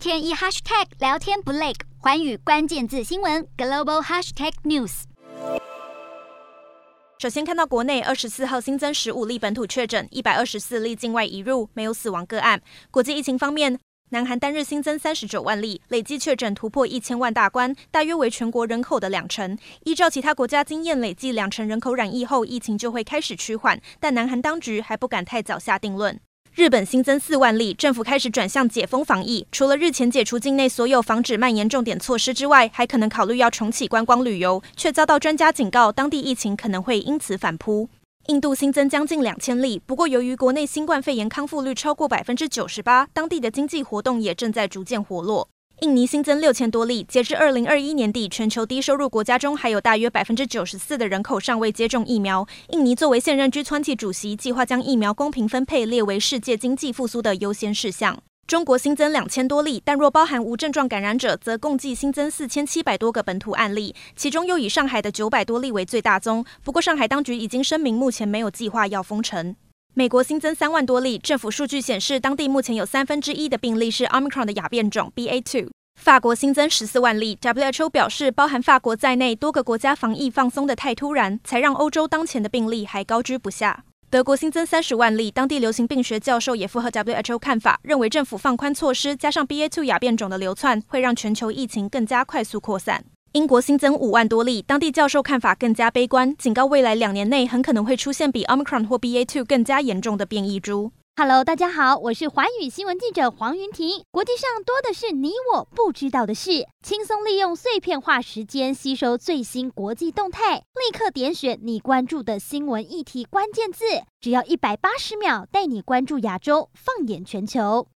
[0.00, 5.02] 天一 hashtag 聊天不累，寰宇关键字新闻 global hashtag news。
[7.18, 12.62] 首先看到国内二十四号新增十五例本土确诊，一百二十四例境外移入，没有死亡个案。
[12.90, 13.78] 国际疫情方面，
[14.08, 19.58] 南韩单日新增三十九万例，累计确诊突破一千万大关，大约为全国人口的两成。
[19.84, 23.78] 依照其他国家经验，累计两成人口染疫后，疫情就会开始趋缓。
[24.00, 26.18] 但南韩当局还不敢太早下定论。
[26.60, 37.88] 日本新增四万例，政府开始转向解封防疫，除了日前解除境内所有防止蔓延重点措施之外，还可能考虑要重启观光旅游，却遭到专家警告，当地疫情可能会因此反扑。
[38.26, 45.48] 印度新增将近两千例，不过由于国内新冠肺炎康复率超过百分之九十八，当地的经济活动也正在逐渐活络。
[45.80, 52.46] 印尼新增六千多例，截至二零二一年底，全球低收入国家中还有大约百分之九十四的人口尚未接种疫苗。
[52.68, 58.18] 印尼作为现任 G20 主席，计划将疫苗公平分配列为世界经济复苏的优先事项。
[58.46, 66.44] 中国新增两千多例，但若包含无症状感染者，则共计新增四千七百多个本土案例，其中又以上海的九百多例为最大宗。
[66.62, 69.56] 不过，上海当局已经声明，目前没有计划要封城。
[69.92, 75.68] 美国新增三万多例，政府数据显示，当地目前有三分之一的病例是 Omicron 的亚变种 BA.2。
[76.00, 83.84] 法国新增十四万例，WHO 表示，包含法国在内多个国家防疫放松得太突然，才让欧洲当前的病例还高居不下。
[84.08, 93.04] 德国新增三十万例，当地流行病学教授也符合 WHO 看法，认为政府放宽措施加上 BA.2 亚变种的流窜，会让全球疫情更加快速扩散。
[93.32, 100.92] 英国新增五万多例，当地教授看法更加悲观，警告未来两年内很可能会出现比 Omicron 或 BA.2 更加严重的变异株。
[101.16, 104.04] Hello，大家好，我是寰宇新闻记者黄云婷。
[104.10, 113.84] 国际上多的是你我不知道的事，轻松利用碎片化时间吸收最新国际动态，立刻点选你关注的新闻议题关键字，
[114.20, 117.86] 只要一百八十秒，带你关注亚洲，放眼全球。